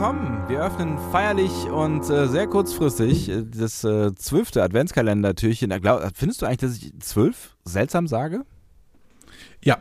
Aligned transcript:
Willkommen. 0.00 0.46
Wir 0.46 0.62
öffnen 0.62 0.98
feierlich 1.10 1.50
und 1.70 2.10
äh, 2.10 2.28
sehr 2.28 2.46
kurzfristig 2.46 3.30
äh, 3.30 3.44
das 3.46 3.82
äh, 3.82 4.14
zwölfte 4.14 4.62
Adventskalendertürchen. 4.62 5.70
Äh, 5.70 5.80
glaub- 5.80 6.02
Findest 6.14 6.42
du 6.42 6.46
eigentlich, 6.46 6.58
dass 6.58 6.76
ich 6.76 6.92
zwölf 7.00 7.56
seltsam 7.64 8.06
sage? 8.06 8.44
Ja. 9.64 9.78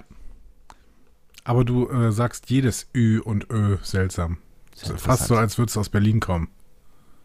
Aber 1.44 1.66
du 1.66 1.90
äh, 1.90 2.14
sagst 2.14 2.50
jedes 2.50 2.88
Ü 2.96 3.20
und 3.20 3.50
Ö 3.52 3.76
seltsam. 3.82 4.38
Fast 4.96 5.28
so, 5.28 5.36
als 5.36 5.58
würdest 5.58 5.76
du 5.76 5.82
aus 5.82 5.90
Berlin 5.90 6.22
kommen. 6.22 6.48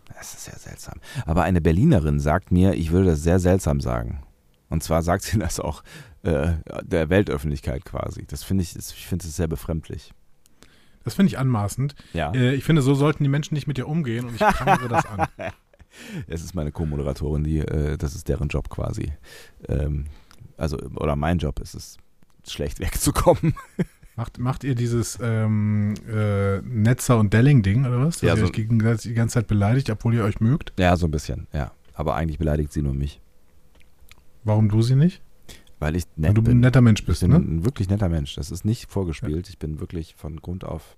Das 0.08 0.34
ist 0.34 0.46
sehr 0.46 0.58
seltsam. 0.58 0.98
Aber 1.26 1.44
eine 1.44 1.60
Berlinerin 1.60 2.18
sagt 2.18 2.50
mir, 2.50 2.74
ich 2.74 2.90
würde 2.90 3.10
das 3.10 3.22
sehr 3.22 3.38
seltsam 3.38 3.80
sagen. 3.80 4.24
Und 4.68 4.82
zwar 4.82 5.02
sagt 5.04 5.22
sie 5.22 5.38
das 5.38 5.60
auch 5.60 5.84
äh, 6.24 6.54
der 6.82 7.08
Weltöffentlichkeit 7.08 7.84
quasi. 7.84 8.26
Das 8.26 8.42
finde 8.42 8.64
ich, 8.64 8.74
das- 8.74 8.90
ich 8.90 9.06
finde 9.06 9.28
es 9.28 9.36
sehr 9.36 9.46
befremdlich. 9.48 10.12
Das 11.04 11.14
finde 11.14 11.28
ich 11.28 11.38
anmaßend. 11.38 11.94
Ja. 12.12 12.32
Äh, 12.34 12.54
ich 12.54 12.64
finde, 12.64 12.82
so 12.82 12.94
sollten 12.94 13.22
die 13.22 13.30
Menschen 13.30 13.54
nicht 13.54 13.66
mit 13.66 13.76
dir 13.78 13.88
umgehen 13.88 14.26
und 14.26 14.34
ich 14.34 14.40
prangere 14.40 14.88
das 14.88 15.06
an. 15.06 15.26
Es 16.28 16.42
ist 16.44 16.54
meine 16.54 16.70
Co-Moderatorin, 16.72 17.42
die, 17.44 17.58
äh, 17.58 17.96
das 17.96 18.14
ist 18.14 18.28
deren 18.28 18.48
Job 18.48 18.68
quasi. 18.68 19.12
Ähm, 19.68 20.06
also, 20.56 20.76
oder 20.96 21.16
mein 21.16 21.38
Job 21.38 21.58
ist 21.60 21.74
es, 21.74 21.96
schlecht 22.46 22.80
wegzukommen. 22.80 23.54
Macht, 24.16 24.38
macht 24.38 24.64
ihr 24.64 24.74
dieses 24.74 25.18
ähm, 25.22 25.94
äh, 26.06 26.58
Netzer- 26.60 27.18
und 27.18 27.32
Delling-Ding 27.32 27.86
oder 27.86 28.00
was? 28.06 28.16
Dass 28.16 28.22
Ja, 28.22 28.34
ihr 28.34 28.40
so- 28.40 28.44
euch 28.46 28.52
gegenseitig 28.52 29.02
die 29.02 29.14
ganze 29.14 29.34
Zeit 29.34 29.46
beleidigt, 29.46 29.88
obwohl 29.88 30.12
ihr 30.14 30.24
euch 30.24 30.40
mögt? 30.40 30.74
Ja, 30.78 30.94
so 30.96 31.06
ein 31.06 31.10
bisschen, 31.10 31.46
ja. 31.54 31.72
Aber 31.94 32.16
eigentlich 32.16 32.38
beleidigt 32.38 32.72
sie 32.72 32.82
nur 32.82 32.92
mich, 32.92 33.20
Warum 34.44 34.68
du 34.68 34.82
sie 34.82 34.96
nicht? 34.96 35.22
Weil 35.80 35.96
ich 35.96 36.04
Weil 36.16 36.28
nett 36.28 36.36
du 36.36 36.42
bin. 36.42 36.58
ein 36.58 36.60
netter 36.60 36.80
Mensch 36.80 37.00
Ich 37.00 37.06
bist, 37.06 37.20
bin 37.22 37.30
ne? 37.30 37.36
ein 37.38 37.64
wirklich 37.64 37.88
netter 37.88 38.08
Mensch. 38.08 38.36
Das 38.36 38.50
ist 38.52 38.64
nicht 38.64 38.88
vorgespielt. 38.90 39.48
Ich 39.48 39.58
bin 39.58 39.80
wirklich 39.80 40.14
von 40.14 40.36
Grund 40.40 40.64
auf. 40.64 40.96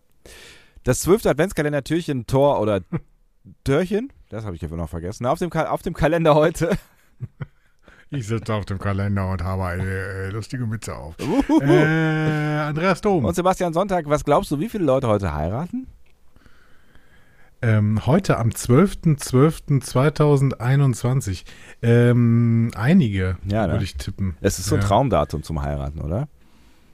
Das 0.84 1.00
zwölfte 1.00 1.30
Adventskalender-Türchen, 1.30 2.27
Tor 2.27 2.61
oder 2.61 2.80
Törchen, 3.64 4.12
das 4.28 4.44
habe 4.44 4.55
ich 4.56 4.62
einfach 4.62 4.77
noch 4.77 4.88
vergessen. 4.91 5.25
Auf 5.27 5.38
dem, 5.38 5.48
Ka 5.50 5.70
auf 5.70 5.83
dem 5.83 5.94
Kalender 5.94 6.34
heute. 6.34 6.77
Ich 8.14 8.27
sitze 8.27 8.53
auf 8.53 8.66
dem 8.66 8.78
Kalender 8.78 9.30
und 9.30 9.42
habe 9.42 9.64
eine 9.64 9.84
äh, 9.88 10.28
lustige 10.28 10.66
Mütze 10.66 10.94
auf. 10.94 11.14
Äh, 11.62 12.58
Andreas 12.58 13.00
Dom. 13.00 13.25
Und 13.25 13.34
Sebastian 13.34 13.72
Sonntag, 13.72 14.05
was 14.06 14.22
glaubst 14.22 14.50
du, 14.50 14.60
wie 14.60 14.69
viele 14.69 14.84
Leute 14.84 15.08
heute 15.08 15.33
heiraten? 15.34 15.81
Ähm, 17.62 18.05
heute 18.06 18.38
am 18.38 18.48
12.12.2021. 18.50 21.44
Ähm, 21.82 22.70
einige, 22.74 23.36
Ja, 23.46 23.66
ne? 23.66 23.72
würde 23.74 23.84
ich 23.84 23.96
tippen. 23.96 24.36
Es 24.41 24.58
ist 24.58 24.66
so 24.66 24.74
ein 24.77 24.80
Ja. 24.82 24.86
Traumdatum 24.88 25.42
zum 25.42 25.62
Heiraten, 25.62 26.00
oder? 26.00 26.28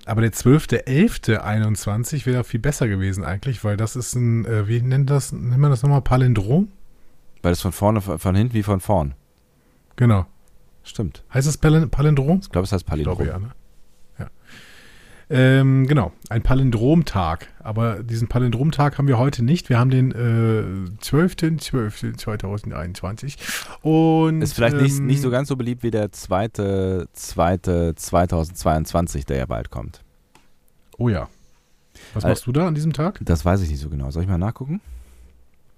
Aber 0.05 0.21
der 0.23 0.33
12.11.21 0.33 2.25
wäre 2.27 2.45
viel 2.45 2.61
besser 2.61 2.87
gewesen 2.89 3.25
eigentlich, 3.25 3.63
weil 3.65 3.77
das 3.77 3.95
ist 3.97 4.15
ein, 4.15 4.45
äh, 4.47 4.67
wie 4.69 4.81
nennt 4.81 5.11
das, 5.11 5.33
nennt 5.33 5.59
man 5.59 5.71
das 5.71 5.83
nochmal, 5.83 6.01
Palindrom? 6.03 6.69
Weil 7.43 7.53
es 7.53 7.61
von 7.61 7.73
vorne, 7.73 8.01
von 8.01 8.35
hinten 8.35 8.55
wie 8.55 8.63
von 8.63 8.81
vorn. 8.81 9.15
Genau. 9.97 10.25
Stimmt. 10.83 11.25
Heißt 11.35 11.47
es 11.47 11.59
Palin 11.59 11.91
Palindrom? 11.91 12.41
Ich 12.43 12.49
glaube, 12.51 12.65
es 12.65 12.73
heißt 12.73 12.85
Ich 12.85 12.89
Palindrom. 12.89 13.19
glaube 13.19 13.31
ja, 13.31 13.39
ne? 13.39 13.51
Ähm, 15.31 15.87
genau, 15.87 16.13
ein 16.31 16.43
Palindromtag. 16.43 17.49
Aber 17.61 18.03
diesen 18.03 18.29
Palindromtag 18.29 18.97
haben 18.97 19.09
wir 19.09 19.19
heute 19.19 19.45
nicht. 19.45 19.69
Wir 19.69 19.79
haben 19.79 19.91
den 19.91 20.13
äh, 20.13 20.95
12.12.2021. 21.05 23.37
Und 23.83 24.43
Ist 24.43 24.55
vielleicht 24.55 24.77
nicht, 24.77 24.99
ähm, 24.99 25.07
nicht 25.07 25.21
so 25.21 25.31
ganz 25.31 25.49
so 25.49 25.57
beliebt 25.57 25.83
wie 25.83 25.91
der 25.91 26.13
zweite, 26.13 27.09
zweite 27.13 27.95
2022, 27.95 29.27
der 29.27 29.39
ja 29.39 29.47
bald 29.47 29.71
kommt. 29.71 30.03
Oh 30.97 31.09
ja. 31.09 31.29
Was 32.15 32.25
Al- 32.25 32.31
machst 32.31 32.47
du 32.47 32.53
da 32.53 32.67
an 32.67 32.75
diesem 32.75 32.93
Tag? 32.93 33.21
Das 33.23 33.45
weiß 33.45 33.61
ich 33.63 33.71
nicht 33.71 33.81
so 33.81 33.91
genau. 33.91 34.11
Soll 34.11 34.23
ich 34.23 34.29
mal 34.29 34.39
nachgucken? 34.39 34.81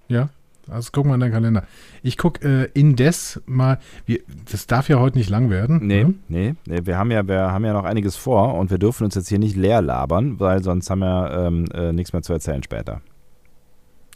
Ja. 0.09 0.28
Also 0.70 0.91
guck 0.92 1.06
mal 1.06 1.14
in 1.14 1.20
deinen 1.20 1.32
Kalender. 1.32 1.64
Ich 2.03 2.16
gucke 2.16 2.47
äh, 2.48 2.69
indes 2.78 3.41
mal, 3.47 3.78
wir, 4.06 4.20
das 4.50 4.66
darf 4.66 4.88
ja 4.88 4.98
heute 5.00 5.19
nicht 5.19 5.28
lang 5.31 5.50
werden. 5.50 5.86
Nee, 5.86 6.04
ne? 6.04 6.14
nee, 6.28 6.54
nee. 6.66 6.81
Wir 6.84 6.97
haben, 6.97 7.10
ja, 7.10 7.26
wir 7.26 7.53
haben 7.53 7.64
ja 7.64 7.72
noch 7.72 7.84
einiges 7.84 8.16
vor 8.16 8.54
und 8.54 8.70
wir 8.70 8.78
dürfen 8.78 9.04
uns 9.04 9.14
jetzt 9.14 9.28
hier 9.28 9.38
nicht 9.38 9.56
leer 9.56 9.82
labern, 9.82 10.38
weil 10.38 10.62
sonst 10.62 10.88
haben 10.91 11.00
wir 11.00 11.32
ähm, 11.32 11.64
äh, 11.75 11.92
nichts 11.92 12.12
mehr 12.12 12.22
zu 12.22 12.32
erzählen 12.32 12.62
später. 12.62 13.00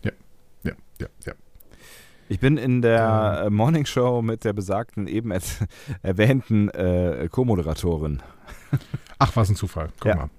Ja, 0.03 0.73
ja, 1.01 1.07
ja. 1.27 1.33
Ich 2.29 2.41
bin 2.41 2.57
in 2.57 2.81
der 2.81 3.45
äh, 3.47 3.51
Morning 3.51 3.85
Show 3.85 4.23
mit 4.23 4.45
der 4.45 4.53
besagten, 4.55 5.07
eben 5.07 5.31
er 5.31 5.41
erwähnten 6.03 6.69
äh, 6.71 7.29
Co-Moderatorin. 7.31 8.23
Ach, 9.19 9.37
was 9.37 9.51
ein 9.51 9.57
Zufall. 9.57 9.89
Guck 10.01 10.07
Ja. 10.07 10.17
mal. 10.17 10.31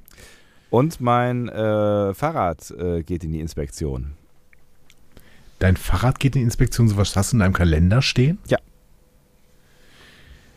Und 0.72 1.00
mein 1.00 1.48
äh, 1.48 2.14
Fahrrad 2.14 2.72
äh, 2.72 3.04
geht 3.04 3.24
in 3.24 3.32
die 3.32 3.40
Inspektion. 3.40 4.14
Dein 5.66 5.78
Fahrrad 5.78 6.20
geht 6.20 6.36
in 6.36 6.42
die 6.42 6.44
Inspektion. 6.44 6.88
So 6.88 6.96
was 6.96 7.16
hast 7.16 7.32
du 7.32 7.38
in 7.38 7.40
deinem 7.40 7.54
Kalender 7.54 8.04
stehen? 8.04 8.38
Ja. 8.48 8.60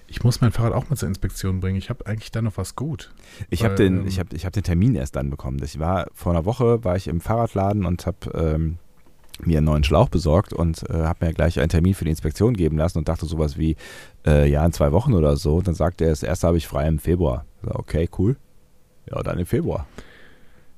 Ich 0.06 0.22
muss 0.22 0.42
mein 0.42 0.52
Fahrrad 0.52 0.74
auch 0.74 0.91
mal 0.91 0.96
zur 0.96 1.08
Inspektion 1.08 1.60
bringen. 1.60 1.78
Ich 1.78 1.88
habe 1.88 2.04
eigentlich 2.04 2.30
da 2.30 2.42
noch 2.42 2.58
was 2.58 2.76
gut. 2.76 3.10
Ich 3.48 3.64
habe 3.64 3.74
den, 3.74 4.00
ähm, 4.00 4.06
ich 4.06 4.18
hab, 4.18 4.34
ich 4.34 4.44
hab 4.44 4.52
den 4.52 4.64
Termin 4.64 4.94
erst 4.94 5.16
dann 5.16 5.30
bekommen. 5.30 5.62
Ich 5.64 5.78
war 5.78 6.08
vor 6.12 6.32
einer 6.32 6.44
Woche 6.44 6.84
war 6.84 6.94
ich 6.94 7.08
im 7.08 7.22
Fahrradladen 7.22 7.86
und 7.86 8.04
habe 8.04 8.18
ähm, 8.34 8.76
mir 9.41 9.56
einen 9.56 9.64
neuen 9.64 9.82
Schlauch 9.82 10.10
besorgt 10.10 10.52
und 10.52 10.82
äh, 10.91 10.92
habe 10.92 11.24
mir 11.24 11.32
gleich 11.32 11.58
einen 11.58 11.70
Termin 11.70 11.94
für 11.94 12.04
die 12.04 12.10
Inspektion 12.10 12.52
geben 12.52 12.76
lassen 12.76 12.98
und 12.98 13.08
dachte 13.08 13.24
sowas 13.24 13.56
wie, 13.56 13.76
äh, 14.26 14.47
ja, 14.47 14.62
in 14.66 14.74
zwei 14.74 14.92
Wochen 14.92 15.14
oder 15.14 15.38
so. 15.38 15.56
Und 15.56 15.68
dann 15.68 15.74
sagte 15.74 16.04
er, 16.04 16.10
das 16.10 16.22
erste 16.22 16.48
habe 16.48 16.58
ich 16.58 16.68
frei 16.68 16.86
im 16.86 16.98
Februar. 16.98 17.47
Ich 17.62 17.68
so, 17.70 17.74
okay, 17.76 18.10
cool. 18.18 18.36
Ja, 19.10 19.22
dann 19.22 19.38
im 19.38 19.47
Februar. 19.47 19.86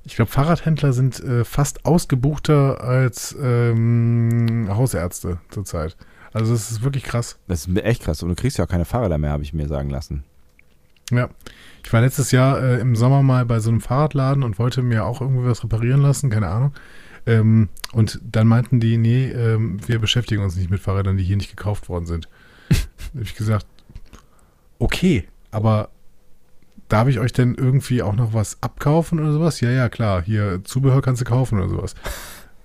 Ich 0.03 0.15
glaube, 0.15 0.31
Fahrradhändler 0.31 0.93
sind 0.93 1.19
äh, 1.19 1.43
fast 1.43 1.85
ausgebuchter 1.85 2.83
als 2.83 3.35
ähm, 3.41 4.67
Hausärzte 4.69 5.39
zurzeit. 5.49 5.95
Also 6.33 6.53
es 6.53 6.71
ist 6.71 6.81
wirklich 6.81 7.03
krass. 7.03 7.37
Das 7.47 7.67
ist 7.67 7.77
echt 7.77 8.03
krass. 8.03 8.23
Und 8.23 8.29
du 8.29 8.35
kriegst 8.35 8.57
ja 8.57 8.65
auch 8.65 8.69
keine 8.69 8.85
Fahrräder 8.85 9.17
mehr, 9.17 9.31
habe 9.31 9.43
ich 9.43 9.53
mir 9.53 9.67
sagen 9.67 9.89
lassen. 9.89 10.23
Ja. 11.11 11.29
Ich 11.83 11.91
war 11.91 12.01
letztes 12.01 12.31
Jahr 12.31 12.61
äh, 12.61 12.79
im 12.79 12.95
Sommer 12.95 13.21
mal 13.21 13.45
bei 13.45 13.59
so 13.59 13.69
einem 13.69 13.81
Fahrradladen 13.81 14.43
und 14.43 14.59
wollte 14.59 14.81
mir 14.81 15.05
auch 15.05 15.21
irgendwie 15.21 15.45
was 15.45 15.63
reparieren 15.63 16.01
lassen, 16.01 16.29
keine 16.29 16.47
Ahnung. 16.47 16.73
Ähm, 17.25 17.69
und 17.93 18.19
dann 18.23 18.47
meinten 18.47 18.79
die, 18.79 18.97
nee, 18.97 19.27
ähm, 19.27 19.79
wir 19.85 19.99
beschäftigen 19.99 20.43
uns 20.43 20.55
nicht 20.55 20.69
mit 20.69 20.79
Fahrrädern, 20.79 21.17
die 21.17 21.23
hier 21.23 21.37
nicht 21.37 21.55
gekauft 21.55 21.89
worden 21.89 22.05
sind. 22.05 22.29
habe 23.13 23.23
ich 23.23 23.35
gesagt, 23.35 23.65
okay, 24.79 25.27
aber 25.51 25.89
darf 26.91 27.07
ich 27.07 27.19
euch 27.19 27.31
denn 27.31 27.55
irgendwie 27.55 28.01
auch 28.01 28.15
noch 28.15 28.33
was 28.33 28.61
abkaufen 28.61 29.19
oder 29.19 29.31
sowas? 29.31 29.61
Ja, 29.61 29.71
ja, 29.71 29.89
klar, 29.89 30.21
hier 30.21 30.61
Zubehör 30.63 31.01
kannst 31.01 31.21
du 31.21 31.25
kaufen 31.25 31.57
oder 31.59 31.69
sowas. 31.69 31.95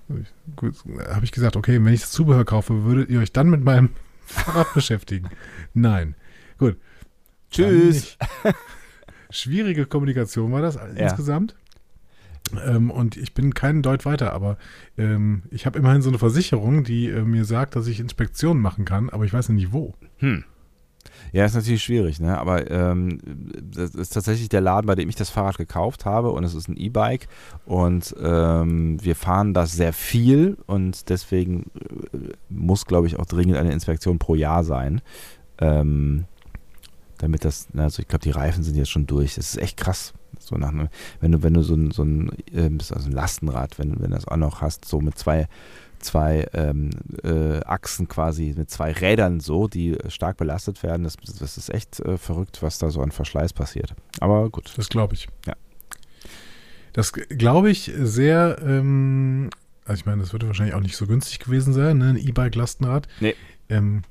Habe 0.09 1.25
ich 1.25 1.33
gesagt, 1.33 1.57
okay, 1.57 1.83
wenn 1.85 1.93
ich 1.93 2.01
das 2.01 2.11
Zubehör 2.11 2.45
kaufe, 2.45 2.85
würdet 2.85 3.09
ihr 3.09 3.21
euch 3.21 3.33
dann 3.33 3.51
mit 3.51 3.63
meinem 3.63 3.91
Fahrrad 4.27 4.73
beschäftigen? 4.75 5.29
Nein. 5.75 6.15
Gut. 6.59 6.77
Tschüss. 7.51 8.19
Schwierige 9.31 9.87
Kommunikation 9.87 10.53
war 10.53 10.63
das 10.63 10.77
insgesamt. 10.97 11.55
Ähm, 12.65 12.91
und 12.91 13.17
ich 13.17 13.35
bin 13.35 13.55
keinen 13.55 13.83
Deut 13.83 14.05
weiter, 14.05 14.33
aber 14.33 14.57
ähm, 14.97 15.43
ich 15.51 15.67
habe 15.67 15.79
immerhin 15.79 16.03
so 16.03 16.11
eine 16.11 16.19
Versicherung, 16.19 16.85
die 16.85 17.09
äh, 17.09 17.23
mir 17.23 17.45
sagt, 17.45 17.75
dass 17.75 17.89
ich 17.89 17.99
Inspektionen 17.99 18.63
machen 18.63 18.85
kann, 18.85 19.11
aber 19.11 19.25
ich 19.25 19.33
weiß 19.33 19.49
nicht 19.51 19.73
wo. 19.73 19.95
Hm. 20.19 20.45
Ja, 21.33 21.45
ist 21.45 21.55
natürlich 21.55 21.83
schwierig, 21.83 22.21
ne? 22.21 22.39
Aber 22.39 22.71
ähm, 22.71 23.19
das 23.63 23.95
ist 23.95 24.15
tatsächlich 24.15 24.49
der 24.49 24.61
Laden, 24.61 24.87
bei 24.87 24.95
dem 24.95 25.09
ich 25.09 25.17
das 25.17 25.31
Fahrrad 25.31 25.59
gekauft 25.59 26.05
habe 26.05 26.31
und 26.31 26.45
es 26.45 26.55
ist 26.55 26.69
ein 26.69 26.77
E-Bike 26.77 27.29
und 27.67 28.15
ähm, 28.23 29.03
wir 29.03 29.17
fahren 29.17 29.55
das 29.55 29.73
sehr 29.73 29.93
viel 29.93 30.57
und 30.67 31.09
deswegen 31.09 31.71
äh, 32.13 32.33
muss, 32.49 32.87
glaube 32.87 33.07
ich, 33.07 33.19
auch 33.19 33.27
dringend 33.27 33.57
eine 33.57 33.73
Inspektion 33.73 34.19
pro 34.19 34.35
Jahr 34.35 34.65
sein. 34.65 35.03
Ähm, 35.59 36.25
damit 37.19 37.45
das, 37.45 37.69
na, 37.73 37.85
also 37.85 38.03
ich 38.03 38.09
glaube, 38.09 38.23
die 38.25 38.31
Reifen 38.31 38.63
sind 38.63 38.77
jetzt 38.77 38.91
schon 38.91 39.07
durch. 39.07 39.37
Das 39.37 39.49
ist 39.55 39.59
echt 39.59 39.77
krass. 39.79 40.13
So 40.39 40.57
nach, 40.57 40.71
ne- 40.71 40.91
wenn 41.21 41.33
du, 41.33 41.43
wenn 41.43 41.55
du 41.55 41.63
so 41.63 41.75
ein, 41.75 41.91
so 41.91 42.03
ein, 42.03 42.29
ist 42.79 42.93
also 42.93 43.09
ein 43.09 43.13
Lastenrad, 43.13 43.79
wenn, 43.79 43.93
wenn 44.01 44.11
du 44.11 44.17
das 44.17 44.29
auch 44.29 44.37
noch 44.37 44.61
hast, 44.61 44.85
so 44.85 45.01
mit 45.01 45.19
zwei, 45.19 45.49
zwei 46.03 46.47
ähm, 46.53 46.91
äh, 47.23 47.61
Achsen 47.65 48.09
quasi, 48.09 48.55
mit 48.57 48.71
zwei 48.71 48.93
Rädern 48.93 49.41
so, 49.41 49.69
die 49.69 49.99
äh, 49.99 50.11
stark 50.11 50.37
belastet 50.37 50.83
werden, 50.83 51.05
das, 51.05 51.17
das 51.39 51.57
ist 51.57 51.73
echt 51.73 52.01
äh, 52.01 52.19
verrückt, 52.19 52.63
was 52.63 52.79
da 52.79 52.91
so 52.91 53.01
an 53.01 53.11
Verschleiß 53.11 53.53
passiert. 53.53 53.95
Aber 54.21 54.51
gut. 54.51 54.73
Das 54.77 54.89
glaube 54.89 55.15
ich. 55.15 55.29
Ja. 55.47 55.55
Das 56.93 57.13
glaube 57.13 57.71
ich 57.71 57.93
sehr, 57.99 58.59
ähm, 58.63 59.51
also 59.85 60.01
ich 60.01 60.07
meine, 60.07 60.23
das 60.23 60.33
würde 60.33 60.47
wahrscheinlich 60.47 60.75
auch 60.75 60.81
nicht 60.81 60.97
so 60.97 61.07
günstig 61.07 61.41
gewesen 61.41 61.73
sein, 61.73 61.99
ne? 61.99 62.11
ein 62.11 62.17
E-Bike-Lastenrad. 62.17 63.07
Nee. 63.21 63.35
Ähm, 63.69 64.03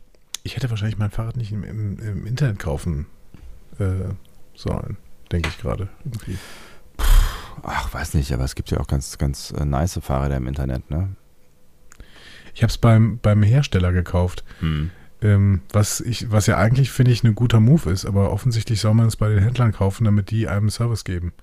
ich 0.44 0.56
hätte 0.56 0.70
wahrscheinlich 0.70 1.00
mein 1.00 1.10
Fahrrad 1.10 1.38
nicht 1.38 1.52
im, 1.52 1.64
im, 1.64 1.98
im 1.98 2.28
Internet 2.28 2.60
kaufen 2.60 3.08
äh, 3.80 4.14
sollen, 4.54 4.98
denke 5.32 5.50
ich 5.50 5.58
gerade. 5.58 5.90
Ach, 7.64 7.92
weiß 7.94 8.14
nicht, 8.14 8.32
aber 8.32 8.44
es 8.44 8.54
gibt 8.54 8.70
ja 8.70 8.80
auch 8.80 8.88
ganz, 8.88 9.18
ganz 9.18 9.52
äh, 9.52 9.66
nice 9.66 10.00
Fahrräder 10.02 10.38
im 10.38 10.48
Internet, 10.48 10.90
ne? 10.92 11.16
Ich 12.56 12.64
habe 12.64 12.72
es 12.72 12.78
beim, 12.80 13.20
beim 13.22 13.44
Hersteller 13.44 13.92
gekauft, 13.92 14.44
Hm. 14.62 14.90
ähm, 15.22 15.62
was, 15.72 16.02
ich, 16.02 16.32
was 16.32 16.48
ja 16.48 16.58
eigentlich, 16.58 16.90
finde 16.90 17.12
ich, 17.12 17.24
ein 17.24 17.36
guter 17.36 17.60
Move 17.60 17.92
ist, 17.92 18.06
aber 18.06 18.32
offensichtlich 18.32 18.80
soll 18.82 18.94
man 18.96 19.08
es 19.08 19.16
bei 19.18 19.30
den 19.30 19.40
Händlern 19.40 19.72
kaufen, 19.72 20.06
damit 20.06 20.32
die 20.32 20.48
einem 20.48 20.70
Service 20.70 21.04
geben. 21.04 21.34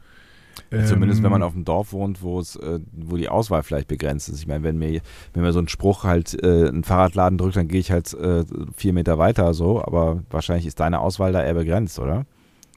Zumindest 0.70 1.20
Ähm, 1.20 1.24
wenn 1.24 1.30
man 1.32 1.42
auf 1.42 1.54
dem 1.54 1.64
Dorf 1.64 1.92
wohnt, 1.92 2.20
wo 2.22 2.38
es, 2.38 2.56
äh, 2.56 2.78
wo 2.92 3.16
die 3.16 3.28
Auswahl 3.30 3.62
vielleicht 3.62 3.88
begrenzt 3.88 4.28
ist. 4.28 4.38
Ich 4.40 4.46
meine, 4.46 4.62
wenn 4.64 4.78
mir, 4.78 5.00
wenn 5.32 5.42
mir 5.42 5.52
so 5.52 5.58
ein 5.60 5.68
Spruch 5.68 6.04
halt 6.04 6.34
äh, 6.42 6.68
einen 6.68 6.84
Fahrradladen 6.84 7.38
drückt, 7.38 7.56
dann 7.56 7.68
gehe 7.68 7.80
ich 7.80 7.90
halt 7.90 8.12
äh, 8.14 8.44
vier 8.76 8.92
Meter 8.92 9.16
weiter 9.18 9.54
so, 9.54 9.82
aber 9.82 10.22
wahrscheinlich 10.30 10.66
ist 10.66 10.80
deine 10.80 11.00
Auswahl 11.00 11.32
da 11.32 11.42
eher 11.42 11.54
begrenzt, 11.54 11.98
oder? 11.98 12.26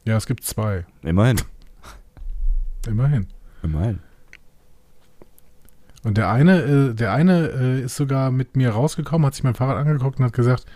Ja, 0.06 0.16
es 0.16 0.26
gibt 0.26 0.44
zwei. 0.46 0.86
Immerhin. 1.04 1.38
Immerhin. 2.88 3.28
Immerhin. 3.64 4.00
Und 6.06 6.18
der 6.18 6.30
eine, 6.30 6.62
äh, 6.62 6.94
der 6.94 7.14
eine 7.14 7.48
äh, 7.48 7.82
ist 7.82 7.96
sogar 7.96 8.30
mit 8.30 8.56
mir 8.56 8.70
rausgekommen, 8.70 9.26
hat 9.26 9.34
sich 9.34 9.44
mein 9.44 9.56
Fahrrad 9.56 9.78
angeguckt 9.78 10.20
und 10.20 10.26
hat 10.26 10.34
gesagt, 10.34 10.68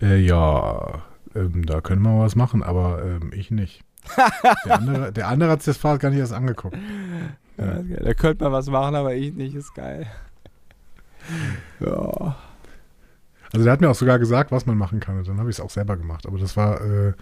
äh, 0.00 0.16
ja, 0.16 1.02
ähm, 1.34 1.66
da 1.66 1.82
können 1.82 2.00
wir 2.00 2.18
was 2.18 2.34
machen, 2.34 2.62
aber 2.62 3.04
ähm, 3.04 3.30
ich 3.34 3.50
nicht. 3.50 3.84
der 4.64 4.78
andere, 4.78 5.12
der 5.12 5.28
andere 5.28 5.50
hat 5.50 5.62
sich 5.62 5.74
das 5.74 5.76
Fahrrad 5.76 6.00
gar 6.00 6.08
nicht 6.08 6.18
erst 6.18 6.32
angeguckt. 6.32 6.78
Ja. 7.58 7.82
Da 8.02 8.14
könnte 8.14 8.42
man 8.44 8.54
was 8.54 8.70
machen, 8.70 8.94
aber 8.94 9.14
ich 9.14 9.34
nicht, 9.34 9.54
ist 9.54 9.74
geil. 9.74 10.06
Ja. 11.80 12.36
Also 13.52 13.64
der 13.64 13.72
hat 13.72 13.80
mir 13.80 13.90
auch 13.90 13.94
sogar 13.94 14.18
gesagt, 14.18 14.52
was 14.52 14.66
man 14.66 14.76
machen 14.78 15.00
kann. 15.00 15.18
Und 15.18 15.28
dann 15.28 15.38
habe 15.38 15.50
ich 15.50 15.56
es 15.56 15.60
auch 15.60 15.70
selber 15.70 15.96
gemacht. 15.96 16.26
Aber 16.26 16.38
das 16.38 16.56
war 16.56 16.80
äh, 16.80 17.12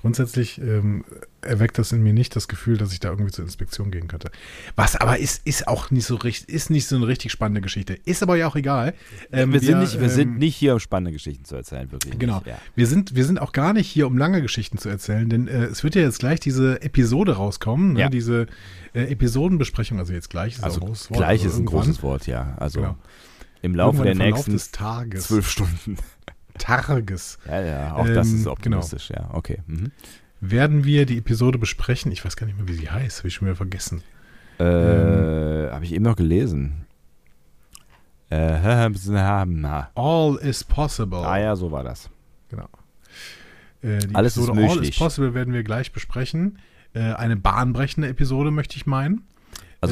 grundsätzlich 0.00 0.60
ähm, 0.60 1.04
erweckt 1.40 1.78
das 1.78 1.90
in 1.92 2.02
mir 2.02 2.12
nicht 2.12 2.36
das 2.36 2.46
Gefühl, 2.48 2.76
dass 2.76 2.92
ich 2.92 3.00
da 3.00 3.08
irgendwie 3.10 3.30
zur 3.32 3.44
Inspektion 3.44 3.90
gehen 3.90 4.06
könnte. 4.06 4.30
Was 4.76 4.96
aber 4.96 5.18
ist, 5.18 5.46
ist 5.46 5.66
auch 5.66 5.90
nicht 5.90 6.04
so 6.06 6.16
richtig, 6.16 6.54
ist 6.54 6.68
nicht 6.70 6.86
so 6.86 6.96
eine 6.96 7.06
richtig 7.06 7.32
spannende 7.32 7.62
Geschichte. 7.62 7.98
Ist 8.04 8.22
aber 8.22 8.36
ja 8.36 8.46
auch 8.46 8.56
egal. 8.56 8.92
Ähm, 9.32 9.52
wir, 9.54 9.60
sind 9.60 9.78
nicht, 9.80 9.94
wir 9.94 10.02
ähm, 10.02 10.08
sind 10.10 10.38
nicht 10.38 10.56
hier, 10.56 10.74
um 10.74 10.80
spannende 10.80 11.12
Geschichten 11.12 11.44
zu 11.46 11.56
erzählen, 11.56 11.90
wirklich. 11.90 12.18
Genau. 12.18 12.36
Nicht, 12.38 12.48
ja. 12.48 12.58
Wir 12.74 12.86
sind, 12.86 13.14
wir 13.14 13.24
sind 13.24 13.40
auch 13.40 13.52
gar 13.52 13.72
nicht 13.72 13.88
hier, 13.88 14.06
um 14.06 14.18
lange 14.18 14.42
Geschichten 14.42 14.76
zu 14.78 14.90
erzählen, 14.90 15.28
denn 15.28 15.48
äh, 15.48 15.64
es 15.64 15.82
wird 15.84 15.94
ja 15.94 16.02
jetzt 16.02 16.18
gleich 16.18 16.40
diese 16.40 16.82
Episode 16.82 17.36
rauskommen, 17.36 17.94
ne? 17.94 18.00
Ja. 18.00 18.08
diese 18.10 18.46
äh, 18.94 19.04
Episodenbesprechung, 19.10 19.98
also 19.98 20.12
jetzt 20.12 20.28
gleich 20.28 20.56
ist 20.56 20.64
Also 20.64 20.80
ein 20.80 20.86
großes 20.86 21.10
Wort, 21.10 21.18
gleich 21.18 21.40
aber 21.40 21.48
ist 21.48 21.54
ein 21.54 21.60
irgendwann- 21.64 21.80
großes 21.80 22.02
Wort, 22.02 22.26
ja. 22.26 22.54
Also 22.58 22.80
Genau. 22.80 22.96
Im 23.64 23.74
Laufe 23.74 23.98
irgendwann 23.98 24.18
der 24.18 24.26
nächsten 24.32 24.52
des 24.52 24.70
Tages, 24.70 25.24
zwölf 25.24 25.48
Stunden. 25.50 25.96
Tages, 26.58 27.38
Ja, 27.48 27.60
ja, 27.62 27.94
auch 27.94 28.06
das 28.06 28.28
Ähm, 28.28 28.34
ist 28.34 28.40
genau. 28.42 28.52
optimistisch, 28.52 29.10
ja. 29.10 29.28
Okay. 29.32 29.58
Mhm. 29.66 29.90
werden 30.40 30.84
wir 30.84 31.06
die 31.06 31.18
Episode 31.18 31.58
besprechen. 31.58 32.12
Ich 32.12 32.24
weiß 32.24 32.36
gar 32.36 32.46
nicht 32.46 32.56
mehr, 32.58 32.68
wie 32.68 32.74
sie 32.74 32.90
heißt, 32.90 33.18
habe 33.18 33.28
ich 33.28 33.34
schon 33.34 33.48
wieder 33.48 33.56
vergessen. 33.56 34.02
Äh, 34.58 34.64
Habe 34.64 35.84
ich 35.84 35.92
eben 35.92 36.04
noch 36.04 36.14
gelesen. 36.16 36.86
Äh, 38.30 38.36
ah 38.36 39.90
All 39.94 40.36
is 40.36 40.62
possible. 40.62 41.22
ja, 41.22 41.56
so 41.56 41.72
war 41.72 41.82
das. 41.82 42.08
Äh, 43.82 43.98
die 43.98 44.14
Alles 44.14 44.36
ist 44.36 44.44
Episode 44.48 44.60
All 44.60 44.68
is 44.68 44.74
möglich. 44.76 44.98
possible 44.98 45.34
werden 45.34 45.52
wir 45.54 45.62
gleich 45.64 45.92
besprechen. 45.92 46.58
Äh, 46.94 47.00
eine 47.14 47.36
bahnbrechende 47.36 48.08
Episode, 48.08 48.50
möchte 48.50 48.76
ich 48.76 48.86
meinen. 48.86 49.22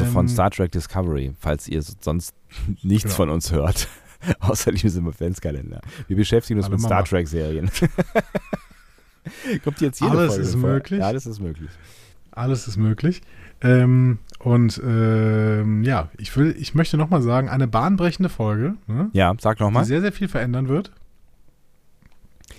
Also 0.00 0.04
von 0.12 0.26
Ähm, 0.26 0.28
Star 0.32 0.50
Trek 0.50 0.72
Discovery, 0.72 1.32
falls 1.38 1.68
ihr 1.68 1.82
sonst 1.82 2.34
nichts 2.82 3.04
Genau. 3.04 3.14
von 3.14 3.30
uns 3.30 3.52
hört. 3.52 3.88
Außer 4.40 4.70
diesem 4.72 5.08
Adventskalender. 5.08 5.80
Wir 6.06 6.16
beschäftigen 6.16 6.60
uns 6.60 6.68
mit 6.68 6.78
Mama. 6.80 6.88
Star 6.88 7.04
Trek-Serien. 7.04 7.70
Kommt 9.64 9.80
jetzt 9.80 10.00
jede 10.00 10.12
Alles 10.12 10.28
Folge 10.34 10.42
ist 10.44 10.52
vor. 10.52 10.60
möglich. 10.70 11.00
Ja, 11.00 11.06
alles 11.06 11.26
ist 11.26 11.40
möglich. 11.40 11.70
Alles 12.32 12.66
ist 12.68 12.76
möglich. 12.76 13.20
Ähm, 13.60 14.18
und 14.40 14.80
ähm, 14.84 15.82
ja, 15.84 16.08
ich 16.18 16.36
will, 16.36 16.54
ich 16.58 16.74
möchte 16.74 16.96
nochmal 16.96 17.22
sagen, 17.22 17.48
eine 17.48 17.68
bahnbrechende 17.68 18.28
Folge, 18.28 18.74
ne, 18.88 19.10
Ja, 19.12 19.32
sag 19.38 19.58
die 19.58 19.62
nochmal. 19.64 19.84
sehr, 19.84 20.00
sehr 20.00 20.12
viel 20.12 20.28
verändern 20.28 20.68
wird. 20.68 20.90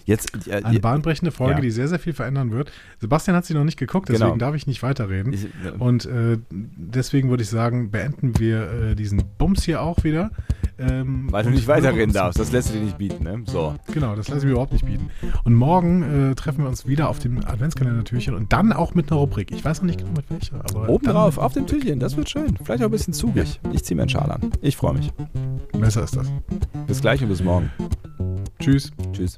Jetzt, 0.05 0.47
äh, 0.47 0.61
Eine 0.63 0.79
bahnbrechende 0.79 1.31
Folge, 1.31 1.55
Ja. 1.55 1.61
die 1.61 1.71
sehr, 1.71 1.88
sehr 1.88 2.00
viel 2.00 2.13
verändern 2.13 2.51
wird. 2.51 2.71
Sebastian 3.00 3.38
hat 3.38 3.45
sie 3.45 3.53
noch 3.53 3.63
nicht 3.63 3.77
geguckt, 3.77 4.09
deswegen 4.09 4.25
Genau. 4.33 4.38
darf 4.38 4.55
ich 4.55 4.67
nicht 4.67 4.83
weiterreden. 4.83 5.31
ich, 5.33 5.47
Und 5.79 6.05
äh, 6.05 6.38
deswegen 6.51 7.29
würde 7.29 7.44
ich 7.44 7.50
sagen, 7.50 7.89
beenden 7.91 8.38
wir 8.39 8.71
äh, 8.91 8.95
diesen 8.95 9.23
Bums 9.38 9.63
hier 9.63 9.81
auch 9.81 10.03
wieder. 10.03 10.31
Ähm, 10.79 11.27
weil 11.31 11.44
du 11.44 11.51
nicht 11.51 11.67
weiterreden 11.67 12.13
darfst, 12.13 12.39
das 12.39 12.51
lässt 12.51 12.69
du 12.69 12.73
dir 12.73 12.83
nicht 12.85 12.97
bieten, 12.97 13.23
ne? 13.23 13.44
So. 13.45 13.75
Genau, 13.94 14.15
das 14.15 14.27
lasse 14.27 14.39
ich 14.39 14.45
mir 14.45 14.51
überhaupt 14.51 14.73
nicht 14.73 14.85
bieten. 14.85 15.09
Und 15.44 15.53
morgen 15.53 16.31
äh, 16.31 16.35
treffen 16.35 16.63
wir 16.63 16.67
uns 16.67 16.88
wieder 16.88 17.09
auf 17.09 17.19
dem 17.19 17.45
Adventskalender-Türchen 17.45 18.33
und 18.33 18.51
dann 18.51 18.73
auch 18.73 18.95
mit 18.95 19.11
einer 19.11 19.19
Rubrik. 19.21 19.51
Ich 19.51 19.63
weiß 19.63 19.81
noch 19.81 19.88
nicht 19.88 19.99
genau 19.99 20.11
mit 20.15 20.29
welcher, 20.31 20.56
aber. 20.65 20.89
Oben 20.89 21.06
drauf, 21.06 21.38
auf 21.38 21.53
dem 21.53 21.67
Türchen, 21.67 21.99
das 21.99 22.17
wird 22.17 22.29
schön. 22.29 22.57
Vielleicht 22.63 22.81
auch 22.81 22.88
ein 22.88 22.91
bisschen 22.91 23.13
zugig. 23.13 23.59
Ich 23.71 23.83
ziehe 23.85 23.95
mir 23.95 24.01
einen 24.01 24.09
Schal 24.09 24.31
an. 24.31 24.49
Ich 24.61 24.75
freue 24.75 24.94
mich. 24.95 25.11
Besser 25.79 26.03
ist 26.03 26.15
das. 26.15 26.27
Bis 26.88 27.01
gleich 27.01 27.21
und 27.21 27.29
bis 27.29 27.44
morgen. 27.44 27.69
Tschüss. 28.59 28.91
Tschüss. 29.13 29.38